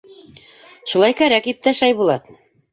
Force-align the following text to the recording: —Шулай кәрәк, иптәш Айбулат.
—Шулай 0.93 1.17
кәрәк, 1.21 1.53
иптәш 1.55 1.85
Айбулат. 1.91 2.37